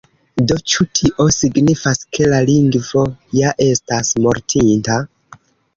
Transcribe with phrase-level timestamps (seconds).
[0.51, 3.07] Do, ĉu tio signifas ke la lingvo
[3.43, 5.03] ja estas mortinta?